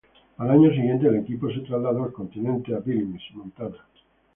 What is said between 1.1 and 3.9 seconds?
equipo se trasladó al continente, a Billings, Montana.